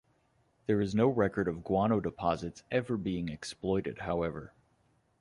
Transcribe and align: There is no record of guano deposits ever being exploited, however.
There 0.65 0.81
is 0.81 0.95
no 0.95 1.07
record 1.07 1.47
of 1.47 1.63
guano 1.63 1.99
deposits 1.99 2.63
ever 2.71 2.97
being 2.97 3.29
exploited, 3.29 3.99
however. 3.99 4.51